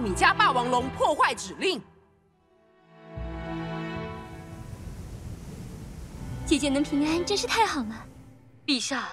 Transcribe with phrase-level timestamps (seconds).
[0.00, 1.78] 奥米加霸王龙破坏指令。
[6.46, 8.06] 姐姐能平安真是太好了。
[8.64, 9.10] 陛下，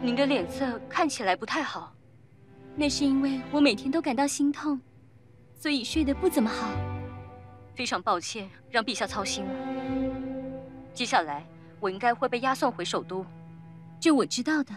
[0.00, 1.92] 您的脸色看起来不太好。
[2.76, 4.80] 那是因为我每天都感到心痛，
[5.58, 6.68] 所以睡得不怎么好。
[7.74, 9.52] 非常抱歉，让陛下操心了。
[10.92, 11.44] 接下来
[11.80, 13.26] 我应该会被押送回首都，
[13.98, 14.72] 这我知道的。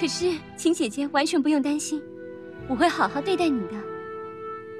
[0.00, 2.02] 可是，请姐姐完全不用担心，
[2.66, 3.85] 我会好好对待你的。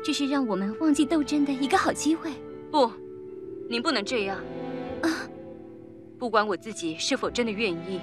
[0.06, 2.30] 这是让我们忘记斗争的一个好机会。
[2.70, 2.88] 不，
[3.68, 4.38] 您不能这样。
[5.02, 5.10] 啊，
[6.16, 8.00] 不管我自己是否真的愿意，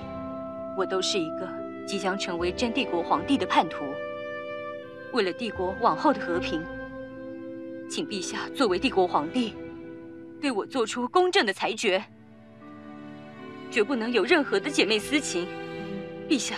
[0.78, 1.48] 我都是一个
[1.88, 3.86] 即将成为真帝国皇帝的叛徒。
[5.14, 6.62] 为了帝国往后的和平，
[7.90, 9.54] 请陛下作为帝国皇帝，
[10.42, 12.04] 对我做出公正的裁决，
[13.72, 15.48] 绝不能有任何的姐妹私情。
[16.28, 16.58] 陛下。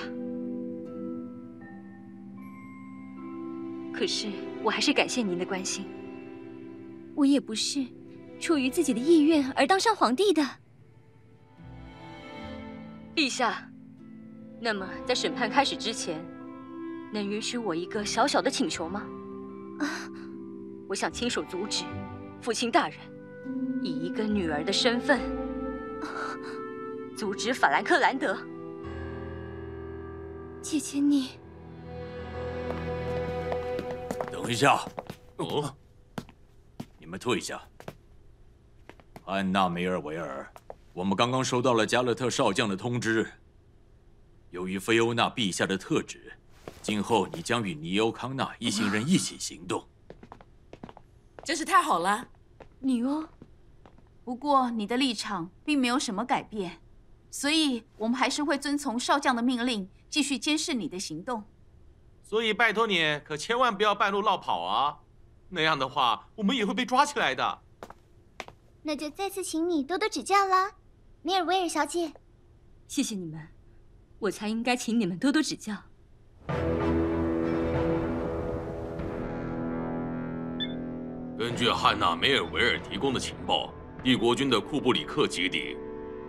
[3.93, 4.27] 可是，
[4.65, 5.85] 我还是感谢您的关心。
[7.13, 7.85] 我也不是
[8.39, 10.41] 出于自己的意愿而当上皇帝的。
[13.15, 13.69] 陛下，
[14.59, 16.19] 那么在审判开始之前，
[17.13, 19.03] 能允许我一个小小的请求吗？
[19.79, 19.85] 啊，
[20.89, 21.85] 我想亲手阻止
[22.41, 22.97] 父亲大人
[23.83, 25.21] 以一个女儿的身份
[27.15, 28.35] 阻止法兰克兰德。
[30.59, 31.29] 姐姐你。
[34.45, 34.79] 等一下，
[35.37, 35.75] 哦，
[36.99, 37.59] 你们退下。
[39.25, 40.53] 安娜梅尔维尔，
[40.93, 43.27] 我们刚刚收到了加勒特少将的通知。
[44.51, 46.31] 由于菲欧娜陛下的特旨，
[46.83, 49.83] 今后你将与尼欧康纳一行人一起行动。
[51.43, 52.27] 真是太好了，
[52.81, 53.27] 尼欧。
[54.23, 56.83] 不过你的立场并没有什么改变，
[57.31, 61.45] 所以我们还是会遵从少将的命令，继续监视你的行动。
[62.27, 64.97] 所以拜托你，可千万不要半路落跑啊！
[65.49, 67.59] 那样的话，我们也会被抓起来的。
[68.81, 70.71] 那就再次请你多多指教啦，
[71.21, 72.11] 梅尔维尔小姐。
[72.87, 73.47] 谢谢你们，
[74.17, 75.75] 我才应该请你们多多指教。
[81.37, 83.71] 根据汉娜梅尔维尔提供的情报，
[84.03, 85.77] 帝国军的库布里克基地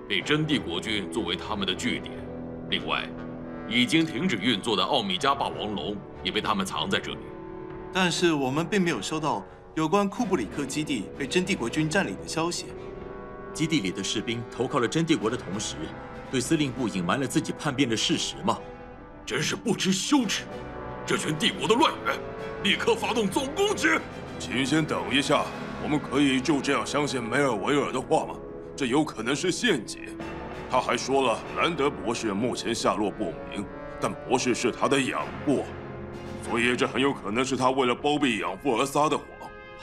[0.07, 2.13] 被真帝国军作为他们的据点，
[2.69, 3.09] 另外。
[3.69, 7.19] 已经停止运作的奥米加霸王龙也被他们藏在这里，
[7.93, 9.45] 但是我们并没有收到
[9.75, 12.67] 有关库布里克基地被真帝国军占领的消息。
[13.53, 15.77] 基地里的士兵投靠了真帝国的同时，
[16.31, 18.59] 对司令部隐瞒了自己叛变的事实吗？
[19.25, 20.45] 真是不知羞耻！
[21.05, 22.17] 这群帝国的乱源，
[22.63, 23.89] 立刻发动总攻击！
[24.39, 25.45] 请先等一下，
[25.83, 28.35] 我们可以就这样相信梅尔维尔的话吗？
[28.77, 30.03] 这有可能是陷阱。
[30.71, 33.65] 他还说了，兰德博士目前下落不明，
[34.01, 35.65] 但博士是他的养父，
[36.43, 39.27] 所以这很有可能是他为了包庇养父而撒的谎。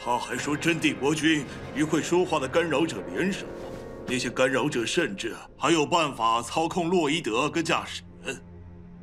[0.04, 3.46] 他还说真帝国军与会说话的干扰者联手，
[4.06, 8.36] 那些干扰者甚至还有办法操控洛伊德跟驾驶员。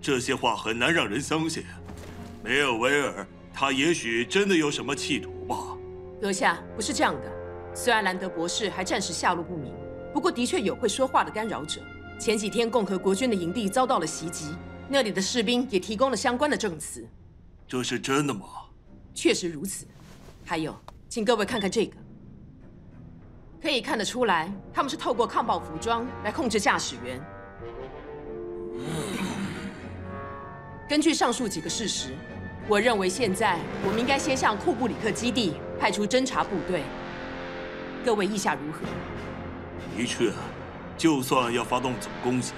[0.00, 1.65] 这些话很难让人相信。
[2.44, 5.56] 梅尔维尔，他也许真的有什么企图吧？
[6.21, 7.32] 阁下，不是这样的。
[7.75, 9.73] 虽然兰德博士还暂时下落不明。
[10.12, 11.80] 不过，的确有会说话的干扰者。
[12.18, 14.54] 前几天，共和国军的营地遭到了袭击，
[14.88, 17.06] 那里的士兵也提供了相关的证词。
[17.66, 18.46] 这是真的吗？
[19.14, 19.86] 确实如此。
[20.44, 20.74] 还有，
[21.08, 21.96] 请各位看看这个，
[23.62, 27.20] 可以看得出来，他们是透过抗暴服装来控制驾驶员。
[30.88, 32.14] 根据上述几个事实，
[32.66, 36.82] 我认为现在我们应该先向库布里克基地派出侦察部队。
[38.04, 38.80] 各位意下如何？
[39.96, 40.32] 的确，
[40.96, 42.52] 就算要发动总攻击，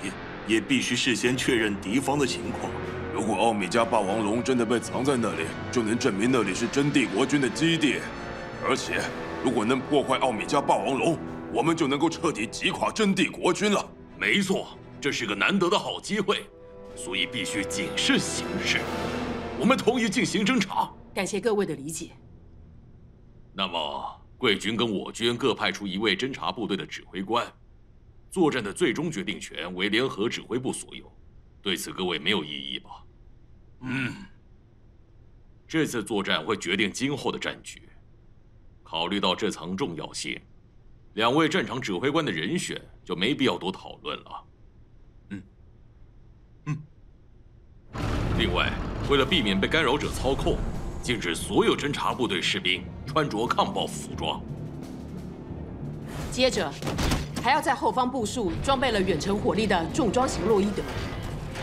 [0.46, 2.70] 也必须事先确认敌方的情况。
[3.14, 7.96] 如果奥米加霸王龙真的被藏在那里，就能证明那里是真帝国军的基地。
[8.64, 9.00] 而且，
[9.44, 11.18] 如果能破坏奥米加霸王龙，
[11.52, 13.84] 我们就能够彻底击垮真帝国军了。
[14.18, 14.68] 没错，
[15.00, 16.46] 这是个难得的好机会，
[16.94, 18.80] 所以必须谨慎行事。
[19.58, 20.90] 我们同意进行侦查。
[21.12, 22.10] 感谢各位的理解。
[23.52, 24.21] 那么。
[24.42, 27.46] 贵军跟我军各派出一位侦察部队的指挥官，
[28.28, 31.08] 作战的最终决定权为联合指挥部所有。
[31.62, 32.90] 对此，各位没有异议吧？
[33.82, 34.12] 嗯。
[35.68, 37.88] 这次作战会决定今后的战局。
[38.82, 40.36] 考虑到这层重要性，
[41.14, 44.44] 两位战场指挥官的人选就没必要多讨论了。
[45.28, 45.42] 嗯。
[46.66, 46.82] 嗯。
[48.36, 48.72] 另外，
[49.08, 50.58] 为了避免被干扰者操控。
[51.02, 54.40] 禁止所有侦察部队士兵穿着抗爆服装。
[56.30, 56.72] 接着，
[57.42, 60.82] 还要在后方部署装备了远程火力的重装型洛伊德。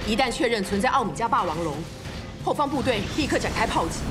[0.07, 1.73] 一旦确认存在奥米加霸王龙，
[2.45, 4.01] 后方部队立刻展开炮击。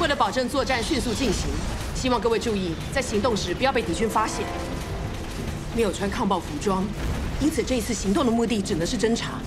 [0.00, 1.50] 为了保证作战迅速进行，
[1.96, 4.46] 希望各位注意，在行动时不要被敌军发现。
[5.74, 6.84] 没有穿抗爆服装，
[7.40, 9.40] 因此这一次行动的目的只能是侦查，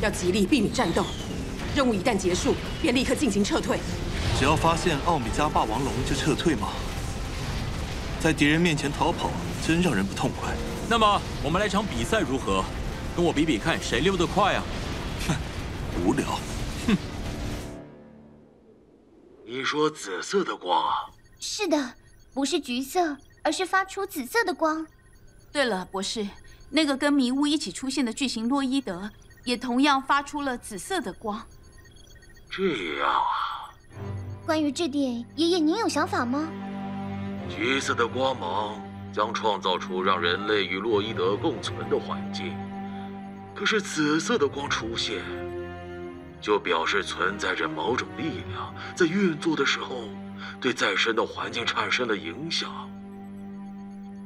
[0.00, 1.04] 要极力避免战斗。
[1.74, 3.80] 任务一旦结束，便立刻进行撤退。
[4.38, 6.68] 只要发现奥米加霸王龙就撤退吗？
[8.20, 9.30] 在敌人面前逃跑，
[9.66, 10.54] 真让人不痛快。
[10.90, 12.62] 那么我们来场比赛如何？
[13.16, 14.62] 跟我比比看，谁溜得快啊？
[15.26, 15.34] 哼，
[16.04, 16.38] 无聊。
[16.86, 16.96] 哼。
[19.46, 21.08] 你说紫色的光啊？
[21.40, 21.94] 是的，
[22.34, 24.86] 不是橘色，而是发出紫色的光。
[25.50, 26.28] 对了，博士，
[26.68, 29.10] 那个跟迷雾一起出现的巨型洛伊德，
[29.44, 31.42] 也同样发出了紫色的光。
[32.50, 33.45] 这样啊。
[34.46, 36.48] 关于这点，爷爷您有想法吗？
[37.48, 38.80] 橘色的光芒
[39.12, 42.56] 将创造出让人类与洛伊德共存的环境，
[43.56, 45.20] 可是紫色的光出现，
[46.40, 50.04] 就表示存在着某种力量在运作的时候，
[50.60, 52.70] 对再生的环境产生了影响。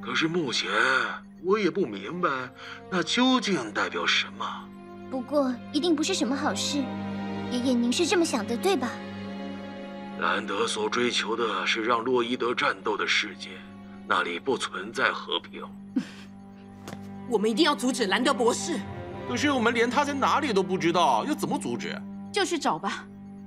[0.02, 0.70] 可是目前
[1.43, 2.28] 我也不明白，
[2.90, 4.44] 那究竟代表什么。
[5.11, 6.76] 不过一定不是什么好事，
[7.50, 8.90] 爷爷您是这么想的，对吧？
[10.20, 13.49] 兰德所追求的是让洛伊德战斗的世界，
[14.06, 15.64] 那里不存在和平。
[17.28, 18.78] 我们一定要阻止兰德博士。
[19.28, 21.96] 可是我们连他在哪里都不知道，要怎么阻止？
[22.31, 23.05] 就去找吧，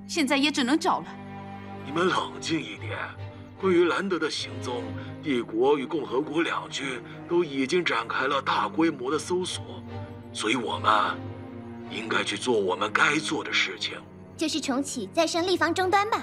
[0.08, 1.06] 现在也只能找了。
[1.86, 2.98] 你们冷静一点。
[3.60, 4.82] 关于兰德的行踪，
[5.22, 9.62] 帝国与共和国两军都已经展开了大规模的搜索，
[10.32, 10.92] 所以我们
[11.90, 13.96] 应该去做我们该做的事情，
[14.36, 16.20] 就是重启再生立方终端吧。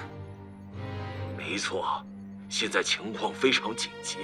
[1.44, 2.00] 没错，
[2.48, 4.16] 现在情况非常紧急，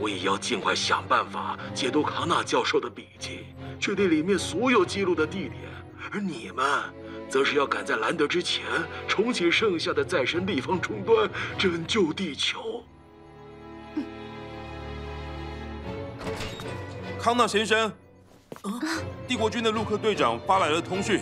[0.00, 3.40] 我也要尽快想办法解读康纳教授的笔记，
[3.80, 5.54] 确定里面所有记录的地点。
[6.12, 6.64] 而你们，
[7.28, 8.64] 则是要赶在兰德之前
[9.08, 11.28] 重启剩下的再生立方终端，
[11.58, 12.84] 拯救地球。
[17.20, 17.92] 康纳先生，
[19.26, 21.20] 帝国军的陆克队长发来了通讯，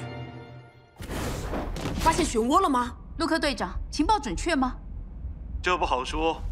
[1.98, 2.94] 发现漩涡了吗？
[3.18, 4.76] 陆克队长，情报准确吗？
[5.62, 6.42] 这不好说，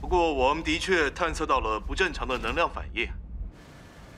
[0.00, 3.06] 不过我们的确探测到了不正常的能量反应。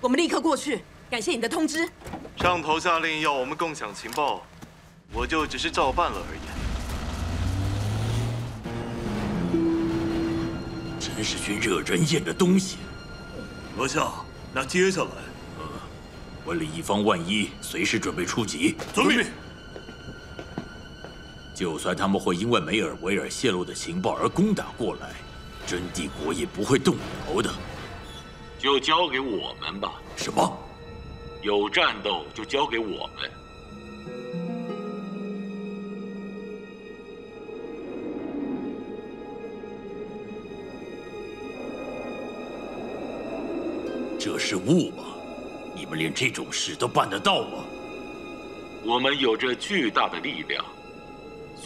[0.00, 1.90] 我们立刻过去，感谢你的通知。
[2.36, 4.42] 上头下令要我们共享情报，
[5.12, 6.40] 我就只是照办了而已。
[11.00, 12.76] 真是群惹人厌的东西。
[13.76, 14.12] 阁下，
[14.54, 15.10] 那接下来，
[15.58, 15.64] 呃，
[16.44, 18.76] 为了以防万一，随时准备出击。
[18.94, 19.26] 遵命。
[21.56, 25.14] 就算他们会因为梅尔维尔泄露的情报而攻打过来，
[25.66, 26.96] 真帝国也不会动
[27.34, 27.50] 摇的。
[28.58, 29.94] 就交给我们吧。
[30.16, 30.58] 什么？
[31.40, 33.30] 有战斗就交给我们。
[44.18, 45.04] 这是雾吗？
[45.74, 47.64] 你们连这种事都办得到吗？
[48.84, 50.62] 我们有着巨大的力量。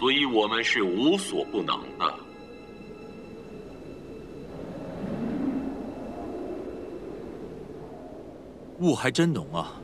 [0.01, 2.15] 所以我们是无所不能的。
[8.79, 9.79] 雾还真浓啊！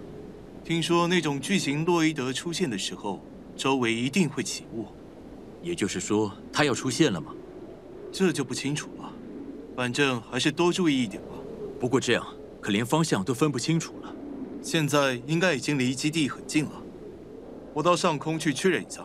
[0.64, 3.20] 听说那种巨型洛伊德出现的时候，
[3.58, 4.86] 周围一定会起雾。
[5.62, 7.34] 也就是说，它要出现了吗？
[8.10, 9.12] 这就不清楚了。
[9.76, 11.28] 反正还是多注意一点吧。
[11.78, 12.26] 不过这样
[12.58, 14.16] 可连方向都分不清楚了。
[14.62, 16.82] 现在应该已经离基地很近了。
[17.74, 19.04] 我到上空去确认一下。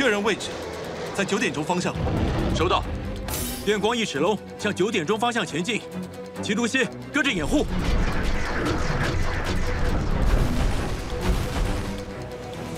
[0.00, 0.48] 确认位置，
[1.14, 1.94] 在九点钟方向。
[2.56, 2.82] 收到，
[3.66, 5.82] 电光一尺龙向九点钟方向前进。
[6.42, 7.66] 齐毒西，跟着掩护。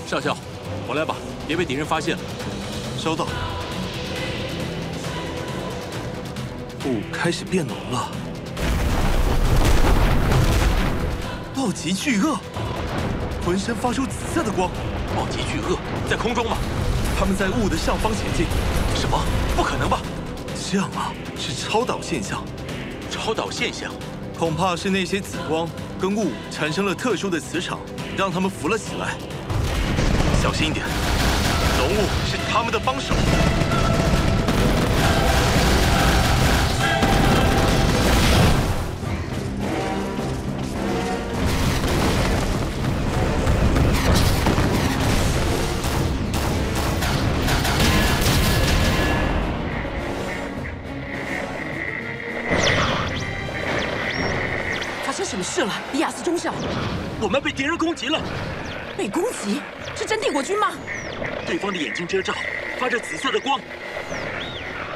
[0.05, 0.35] 上校，
[0.85, 1.15] 我来吧，
[1.47, 2.21] 别被敌人发现了。
[2.97, 3.25] 收到。
[6.85, 8.11] 雾开始变浓了。
[11.55, 12.35] 暴击巨鳄，
[13.45, 14.69] 浑身发出紫色的光。
[15.15, 16.57] 暴击巨鳄在空中吗？
[17.23, 18.45] 他们在雾的上方前进。
[18.95, 19.17] 什么？
[19.55, 20.01] 不可能吧？
[20.69, 22.43] 这样啊，是超导现象。
[23.09, 23.93] 超导现象，
[24.37, 25.65] 恐怕是那些紫光
[26.01, 27.79] 跟雾产生了特殊的磁场，
[28.17, 29.15] 让他们浮了起来。
[30.41, 30.85] 小心一点，
[31.77, 33.13] 浓雾是他们的帮手。
[57.23, 58.19] 我们被敌人攻击了。
[58.97, 59.61] 被攻击？
[59.95, 60.73] 是真帝国军吗？
[61.47, 62.33] 对方的眼睛遮罩，
[62.77, 63.57] 发着紫色的光。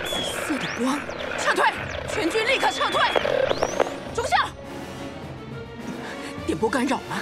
[0.04, 1.00] 紫色的光，
[1.40, 1.72] 撤退！
[2.14, 3.00] 全军立刻撤退！
[4.14, 4.36] 中校，
[6.46, 7.16] 电波干扰吗？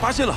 [0.00, 0.34] 发现了，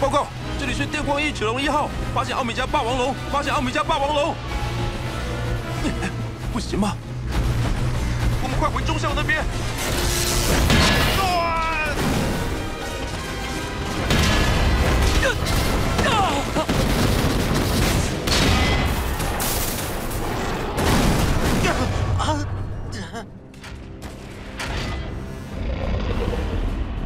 [0.00, 0.28] 报告，
[0.58, 4.34] 这里是电光一尺龙一号，发现奥米加霸王龙，发现奥米加霸王龙。
[6.54, 6.96] 不行吗？
[8.64, 9.44] 快回中校那边。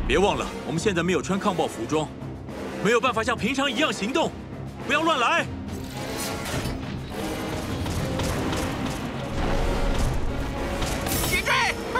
[0.06, 2.06] 别忘了，我们现在没有穿抗暴服装，
[2.84, 4.30] 没有办法像平常一样行动。
[4.86, 5.44] 不要乱来！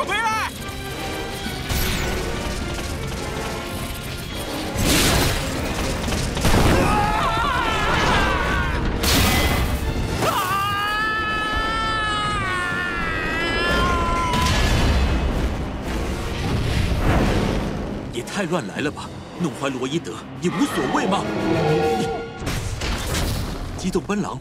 [0.05, 0.50] 回来！
[18.12, 19.09] 也太乱来了吧！
[19.40, 21.25] 弄坏罗伊德也无所谓吗？
[23.76, 24.40] 机动奔狼，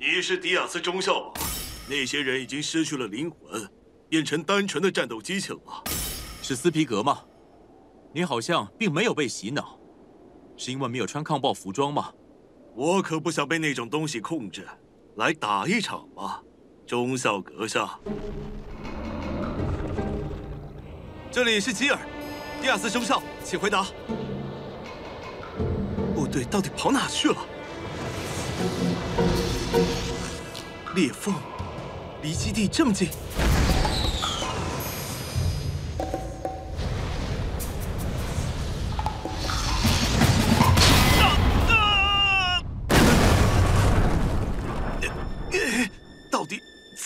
[0.00, 1.40] 你是迪亚斯中校吧？
[1.88, 3.68] 那些人已经失去了灵魂，
[4.10, 5.60] 变成单纯的战斗机器了。
[6.42, 7.20] 是斯皮格吗？
[8.12, 9.78] 你好像并没有被洗脑，
[10.56, 12.12] 是因为没有穿抗暴服装吗？
[12.74, 14.66] 我可不想被那种东西控制。
[15.14, 16.42] 来打一场吧，
[16.86, 17.98] 中校阁下。
[21.30, 21.98] 这里是吉尔，
[22.60, 23.86] 迪亚斯中校，请回答。
[26.16, 27.36] 部队到底跑哪去了？
[30.96, 31.32] 裂缝
[32.22, 33.08] 离基地这么近。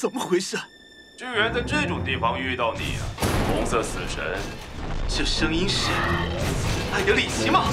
[0.00, 0.58] 怎么回事？
[1.16, 3.06] 居然在这种地方遇到你啊，
[3.46, 4.22] 红色死神！
[5.08, 5.88] 这声音是
[6.92, 7.66] 艾德里奇吗？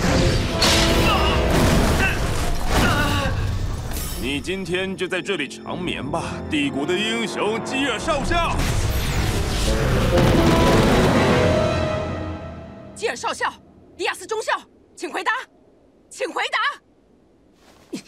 [4.22, 8.56] 你今天就在这里长眠吧，帝国的英雄基尔少校。
[12.96, 13.52] 基尔少校，
[13.98, 14.54] 迪亚斯中校，
[14.96, 15.32] 请回答，
[16.08, 18.00] 请回答。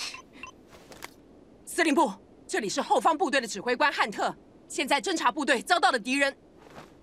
[1.65, 2.23] 司令部。
[2.54, 4.32] 这里是后方部队的指挥官汉特。
[4.68, 6.32] 现在侦察部队遭到了敌人。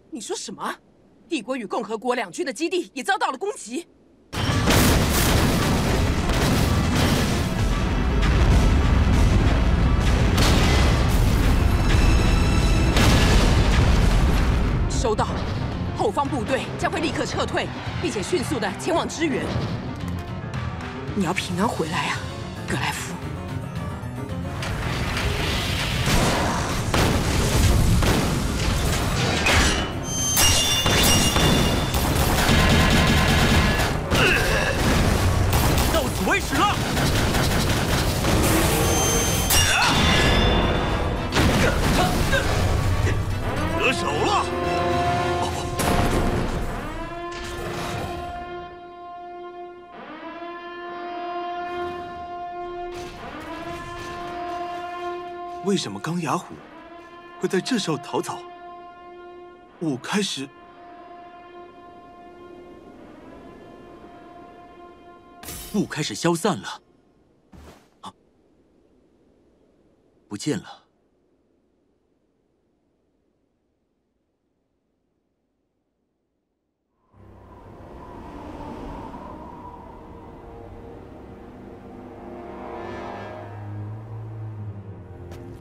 [0.08, 0.72] 你说什么？
[1.28, 3.88] 帝国与共和国两军的基地也遭到了攻击。
[14.88, 15.26] 收到，
[15.98, 17.66] 后方部队将会立刻撤退，
[18.00, 19.44] 并且迅速的前往支援。
[21.16, 22.18] 你要平安回来啊，
[22.68, 23.09] 格莱夫。
[55.64, 56.54] 为什么钢牙虎
[57.40, 58.38] 会在这时候逃走？
[59.80, 60.48] 雾开始，
[65.74, 66.82] 雾开始消散了，
[68.02, 68.12] 啊，
[70.28, 70.79] 不见了。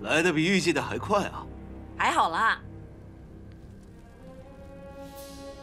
[0.10, 1.46] 来的比预计的还快啊！
[1.96, 2.60] 还好啦。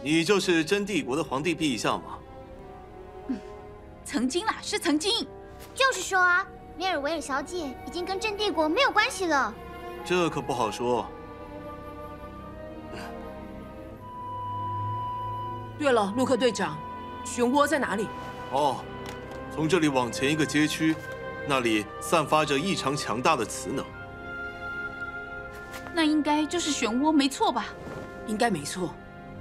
[0.03, 2.19] 你就是真帝国的皇帝陛下吗？
[3.29, 3.39] 嗯，
[4.05, 5.27] 曾经啦，是曾经。
[5.75, 6.47] 就是说啊，
[6.79, 9.53] 梅尔维尔小姐已经跟真帝国没有关系了。
[10.05, 11.07] 这可不好说。
[15.79, 16.79] 对了，陆克队长，
[17.25, 18.07] 漩涡在哪里？
[18.53, 18.77] 哦，
[19.53, 20.95] 从这里往前一个街区，
[21.49, 23.85] 那里散发着异常强大的磁能。
[25.97, 27.69] 那应该就是漩涡，没错吧？
[28.27, 28.95] 应该没错。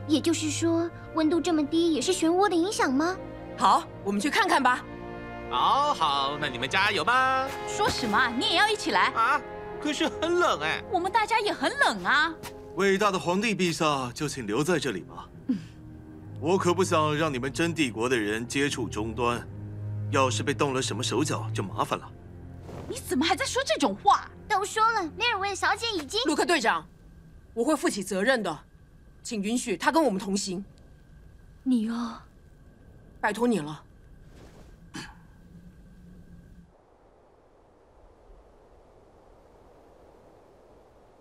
[0.07, 3.13] 也就是说，温度这么低也是漩涡的影响吗？
[3.57, 4.81] 好，我们去看看吧。
[5.50, 7.45] 好好，那你们加油吧。
[7.67, 8.29] 说什么？
[8.39, 9.41] 你也要一起来啊？
[9.81, 10.81] 可是很冷哎。
[10.89, 12.33] 我们大家也很冷啊。
[12.75, 15.27] 伟大的皇帝陛下，就请留在这里吧。
[16.39, 19.45] 我可不想让你们真帝国的人接触终端，
[20.09, 22.09] 要是被动了什么手脚，就麻烦了。
[22.88, 24.29] 你怎么还在说这种话？
[24.55, 26.21] 都说了，梅尔维尔小姐已经……
[26.25, 26.88] 卢克队长，
[27.53, 28.57] 我会负起责任的，
[29.21, 30.63] 请允许他跟我们同行。
[31.63, 32.21] 你哦，
[33.19, 33.83] 拜托你了。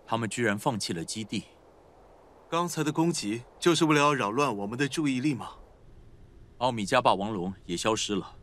[0.07, 1.43] 他们居然放弃了基地。
[2.47, 5.49] 刚才的攻击就是为了要扰乱我们的注意力吗？
[6.59, 8.37] 奥米加霸王龙也消失了。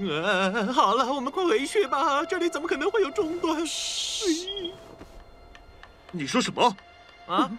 [0.00, 3.62] 呃，好了，我们快回去吧，这里怎么可能会有终端？
[6.10, 6.76] 你说什么？
[7.26, 7.50] 啊？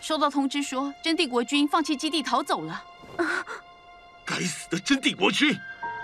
[0.00, 2.84] 收到通知说，真帝国军放弃基地逃走了。
[4.24, 5.56] 该死的真帝国军！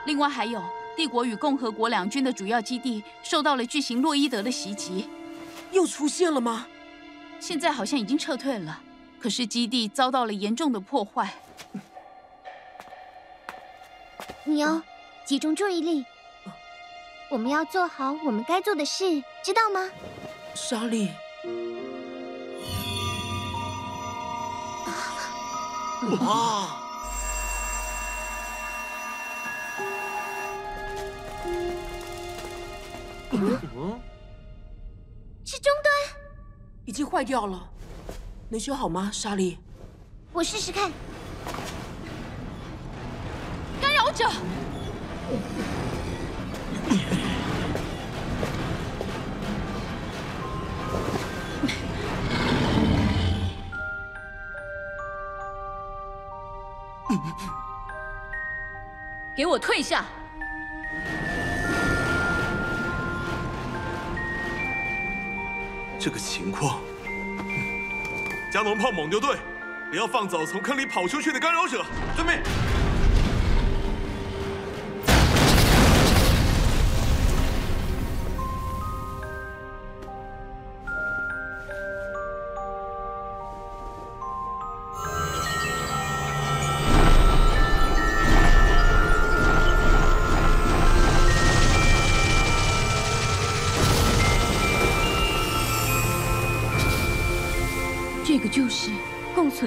[0.07, 0.63] 另外还有。
[0.97, 5.09] 帝国与共和国两军的主要基地受到了巨型洛伊德的袭击，
[5.73, 6.67] 又出现了吗？
[7.39, 8.81] 现在好像已经撤退了，
[9.19, 11.33] 可是基地遭到了严重的破坏。
[14.45, 14.83] 你要
[15.31, 16.05] 集中注意力，
[17.31, 19.89] 我们要做好我们该做的事，知道吗？
[20.57, 21.09] 莎莉。
[26.19, 26.83] 啊！
[33.31, 34.01] 嗯，
[35.45, 35.95] 是终端，
[36.87, 37.71] 已经坏掉了，
[38.49, 39.59] 能修好吗，莎莉？
[40.33, 40.91] 我试试看。
[43.81, 44.29] 干扰者，
[59.37, 60.05] 给我退下！
[65.99, 66.81] 这个情况，
[68.53, 69.37] 加农炮猛牛队，
[69.91, 71.83] 不要放走从坑里跑出去的干扰者，
[72.15, 72.80] 遵命。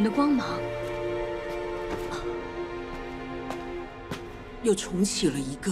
[0.04, 0.46] 的光芒，
[4.62, 5.72] 又重启了一个。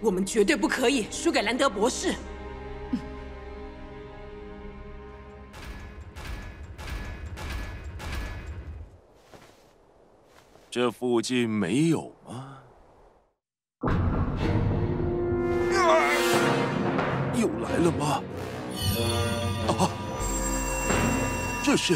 [0.00, 2.14] 我们绝对不可以输给兰德博士。
[10.70, 12.58] 这附近没有吗？
[17.34, 18.22] 又来了吗？
[19.68, 19.90] 啊！
[21.62, 21.94] 这是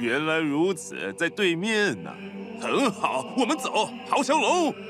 [0.00, 2.10] 原来如此，在对面呢。
[2.58, 4.72] 很好，我们走，豪强龙。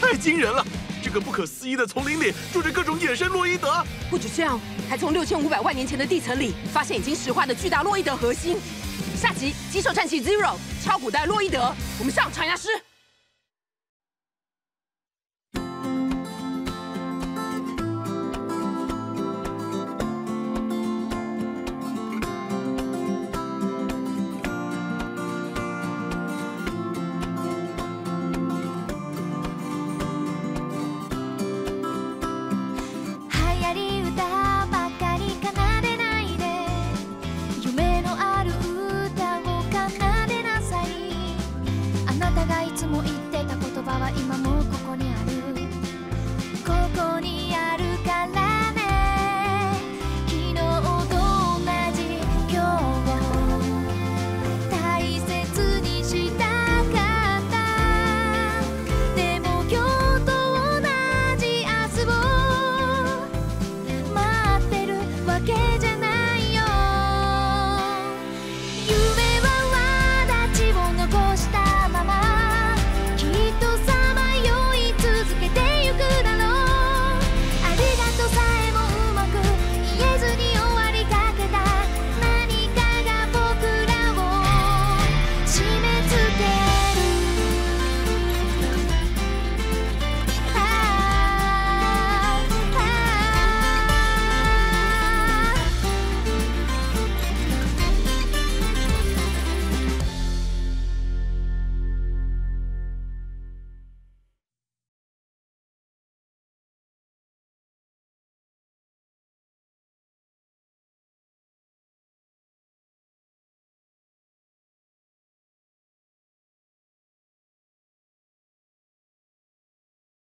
[0.00, 0.64] 太惊人了！
[1.02, 8.56] 这个不可思议的丛林里住着各种野生洛伊德，不止这样，还从六千五百万年前的地层里发现已经石化的巨大洛伊德核心。
[9.18, 10.52] 下集《棘手战记 Zero》
[10.84, 12.68] 超古代洛伊德，我们上长牙师。